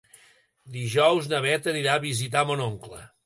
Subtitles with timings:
[0.77, 3.05] Dijous na Bet anirà a visitar mon oncle.